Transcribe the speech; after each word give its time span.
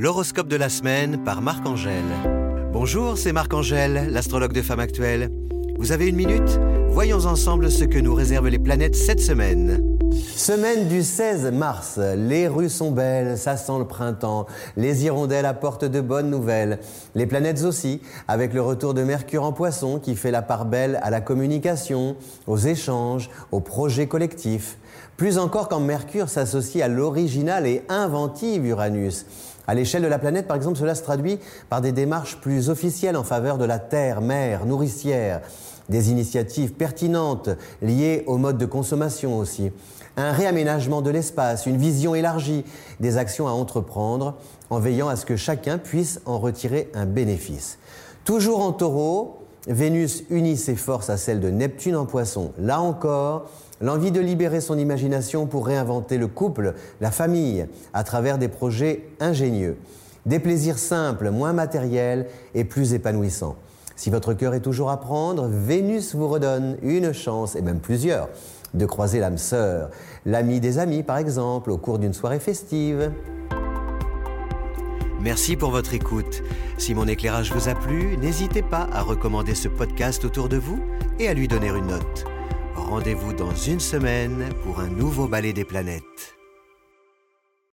L'horoscope 0.00 0.46
de 0.46 0.54
la 0.54 0.68
semaine 0.68 1.24
par 1.24 1.42
Marc-Angèle. 1.42 2.04
Bonjour, 2.72 3.18
c'est 3.18 3.32
Marc-Angèle, 3.32 4.12
l'astrologue 4.12 4.52
de 4.52 4.62
Femme 4.62 4.78
Actuelle. 4.78 5.28
Vous 5.76 5.90
avez 5.90 6.06
une 6.06 6.14
minute? 6.14 6.60
Voyons 6.90 7.26
ensemble 7.26 7.70
ce 7.70 7.84
que 7.84 7.98
nous 7.98 8.14
réservent 8.14 8.48
les 8.48 8.58
planètes 8.58 8.96
cette 8.96 9.20
semaine. 9.20 9.98
Semaine 10.12 10.88
du 10.88 11.02
16 11.02 11.52
mars, 11.52 11.98
les 11.98 12.48
rues 12.48 12.68
sont 12.68 12.90
belles, 12.90 13.36
ça 13.36 13.56
sent 13.56 13.78
le 13.78 13.84
printemps, 13.84 14.46
les 14.76 15.04
hirondelles 15.04 15.46
apportent 15.46 15.84
de 15.84 16.00
bonnes 16.00 16.30
nouvelles, 16.30 16.78
les 17.14 17.26
planètes 17.26 17.62
aussi, 17.62 18.00
avec 18.26 18.54
le 18.54 18.62
retour 18.62 18.94
de 18.94 19.02
Mercure 19.02 19.44
en 19.44 19.52
poisson 19.52 19.98
qui 19.98 20.16
fait 20.16 20.30
la 20.30 20.42
part 20.42 20.64
belle 20.64 20.98
à 21.02 21.10
la 21.10 21.20
communication, 21.20 22.16
aux 22.46 22.56
échanges, 22.56 23.30
aux 23.52 23.60
projets 23.60 24.08
collectifs. 24.08 24.78
Plus 25.16 25.38
encore 25.38 25.68
quand 25.68 25.80
Mercure 25.80 26.28
s'associe 26.28 26.82
à 26.82 26.88
l'original 26.88 27.66
et 27.66 27.82
inventive 27.88 28.64
Uranus. 28.66 29.26
À 29.66 29.74
l'échelle 29.74 30.02
de 30.02 30.08
la 30.08 30.18
planète, 30.18 30.46
par 30.46 30.56
exemple, 30.56 30.78
cela 30.78 30.94
se 30.94 31.02
traduit 31.02 31.38
par 31.68 31.82
des 31.82 31.92
démarches 31.92 32.38
plus 32.40 32.70
officielles 32.70 33.16
en 33.16 33.24
faveur 33.24 33.58
de 33.58 33.66
la 33.66 33.78
terre, 33.78 34.22
mère, 34.22 34.64
nourricière, 34.64 35.42
des 35.88 36.10
initiatives 36.10 36.72
pertinentes 36.72 37.50
liées 37.82 38.24
au 38.26 38.36
mode 38.36 38.58
de 38.58 38.66
consommation 38.66 39.38
aussi, 39.38 39.70
un 40.16 40.32
réaménagement 40.32 41.00
de 41.00 41.10
l'espace, 41.10 41.66
une 41.66 41.76
vision 41.76 42.14
élargie, 42.14 42.64
des 43.00 43.16
actions 43.16 43.48
à 43.48 43.52
entreprendre 43.52 44.34
en 44.70 44.80
veillant 44.80 45.08
à 45.08 45.16
ce 45.16 45.24
que 45.24 45.36
chacun 45.36 45.78
puisse 45.78 46.20
en 46.26 46.38
retirer 46.38 46.90
un 46.94 47.06
bénéfice. 47.06 47.78
Toujours 48.24 48.60
en 48.60 48.72
taureau, 48.72 49.38
Vénus 49.66 50.24
unit 50.30 50.56
ses 50.56 50.76
forces 50.76 51.10
à 51.10 51.18
celles 51.18 51.40
de 51.40 51.50
Neptune 51.50 51.96
en 51.96 52.06
poisson. 52.06 52.52
Là 52.58 52.80
encore, 52.80 53.50
l'envie 53.82 54.10
de 54.10 54.20
libérer 54.20 54.62
son 54.62 54.78
imagination 54.78 55.46
pour 55.46 55.66
réinventer 55.66 56.16
le 56.16 56.26
couple, 56.26 56.74
la 57.02 57.10
famille, 57.10 57.66
à 57.92 58.02
travers 58.02 58.38
des 58.38 58.48
projets 58.48 59.04
ingénieux. 59.20 59.76
Des 60.24 60.38
plaisirs 60.38 60.78
simples, 60.78 61.30
moins 61.30 61.52
matériels 61.52 62.26
et 62.54 62.64
plus 62.64 62.94
épanouissants. 62.94 63.56
Si 63.98 64.10
votre 64.10 64.32
cœur 64.32 64.54
est 64.54 64.60
toujours 64.60 64.90
à 64.90 65.00
prendre, 65.00 65.48
Vénus 65.48 66.14
vous 66.14 66.28
redonne 66.28 66.76
une 66.82 67.12
chance, 67.12 67.56
et 67.56 67.62
même 67.62 67.80
plusieurs, 67.80 68.28
de 68.72 68.86
croiser 68.86 69.18
l'âme 69.18 69.38
sœur, 69.38 69.90
l'ami 70.24 70.60
des 70.60 70.78
amis 70.78 71.02
par 71.02 71.18
exemple, 71.18 71.72
au 71.72 71.78
cours 71.78 71.98
d'une 71.98 72.12
soirée 72.12 72.38
festive. 72.38 73.10
Merci 75.20 75.56
pour 75.56 75.72
votre 75.72 75.94
écoute. 75.94 76.44
Si 76.78 76.94
mon 76.94 77.08
éclairage 77.08 77.52
vous 77.52 77.68
a 77.68 77.74
plu, 77.74 78.16
n'hésitez 78.18 78.62
pas 78.62 78.88
à 78.92 79.02
recommander 79.02 79.56
ce 79.56 79.66
podcast 79.66 80.24
autour 80.24 80.48
de 80.48 80.58
vous 80.58 80.78
et 81.18 81.26
à 81.26 81.34
lui 81.34 81.48
donner 81.48 81.70
une 81.70 81.88
note. 81.88 82.24
Rendez-vous 82.76 83.32
dans 83.32 83.56
une 83.56 83.80
semaine 83.80 84.44
pour 84.62 84.78
un 84.78 84.86
nouveau 84.86 85.26
ballet 85.26 85.52
des 85.52 85.64
planètes. 85.64 86.37